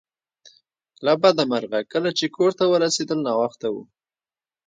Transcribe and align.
له 1.05 1.13
بده 1.21 1.43
مرغه 1.51 1.79
کله 1.91 2.09
چې 2.17 2.25
کور 2.35 2.51
ته 2.59 2.63
ورسیدل 2.73 3.19
ناوخته 3.27 3.67
و 3.73 3.75